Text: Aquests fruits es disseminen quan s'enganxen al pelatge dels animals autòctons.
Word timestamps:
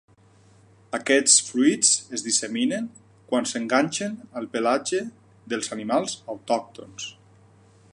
Aquests 0.97 1.35
fruits 1.49 1.91
es 2.19 2.23
disseminen 2.29 2.89
quan 3.33 3.47
s'enganxen 3.51 4.19
al 4.41 4.49
pelatge 4.57 5.03
dels 5.55 5.73
animals 5.77 6.21
autòctons. 6.37 7.11